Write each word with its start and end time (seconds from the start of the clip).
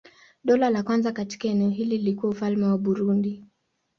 Dola 0.43 0.69
la 0.69 0.83
kwanza 0.83 1.11
katika 1.11 1.47
eneo 1.47 1.69
hili 1.69 1.97
lilikuwa 1.97 2.31
Ufalme 2.31 2.65
wa 2.65 2.77
Burundi. 2.77 3.43